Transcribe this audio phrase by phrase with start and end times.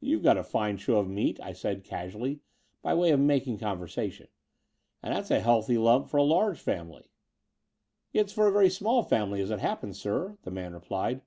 [0.00, 2.40] "You've got a fine show of meat," I said casually
[2.82, 4.28] by way of making conversation:
[5.02, 7.08] and that's a healthy lump for a large family."
[8.12, 11.22] "It's for a very small family, as it happens, sir," the man replied.